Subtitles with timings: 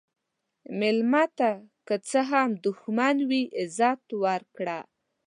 [0.79, 1.49] مېلمه ته
[1.87, 4.79] که څه هم دښمن وي، عزت ورکړه.